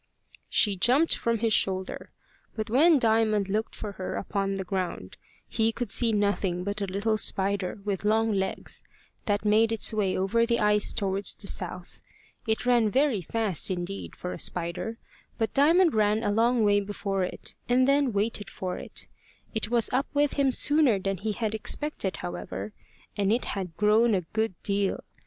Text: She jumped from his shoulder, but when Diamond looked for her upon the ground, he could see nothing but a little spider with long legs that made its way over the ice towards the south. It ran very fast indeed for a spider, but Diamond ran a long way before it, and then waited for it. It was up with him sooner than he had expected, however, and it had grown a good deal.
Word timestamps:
She 0.49 0.75
jumped 0.77 1.15
from 1.15 1.37
his 1.37 1.53
shoulder, 1.53 2.09
but 2.55 2.71
when 2.71 2.97
Diamond 2.97 3.49
looked 3.49 3.75
for 3.75 3.91
her 3.91 4.15
upon 4.15 4.55
the 4.55 4.63
ground, 4.63 5.15
he 5.47 5.71
could 5.71 5.91
see 5.91 6.11
nothing 6.11 6.63
but 6.63 6.81
a 6.81 6.87
little 6.87 7.19
spider 7.19 7.77
with 7.85 8.03
long 8.03 8.31
legs 8.31 8.83
that 9.27 9.45
made 9.45 9.71
its 9.71 9.93
way 9.93 10.17
over 10.17 10.43
the 10.43 10.59
ice 10.59 10.91
towards 10.91 11.35
the 11.35 11.45
south. 11.45 12.01
It 12.47 12.65
ran 12.65 12.89
very 12.89 13.21
fast 13.21 13.69
indeed 13.69 14.15
for 14.15 14.33
a 14.33 14.39
spider, 14.39 14.97
but 15.37 15.53
Diamond 15.53 15.93
ran 15.93 16.23
a 16.23 16.31
long 16.31 16.63
way 16.63 16.79
before 16.79 17.23
it, 17.23 17.53
and 17.69 17.87
then 17.87 18.11
waited 18.11 18.49
for 18.49 18.79
it. 18.79 19.05
It 19.53 19.69
was 19.69 19.93
up 19.93 20.07
with 20.15 20.33
him 20.33 20.51
sooner 20.51 20.97
than 20.97 21.17
he 21.17 21.33
had 21.33 21.53
expected, 21.53 22.17
however, 22.25 22.73
and 23.15 23.31
it 23.31 23.45
had 23.53 23.77
grown 23.77 24.15
a 24.15 24.21
good 24.21 24.55
deal. 24.63 25.03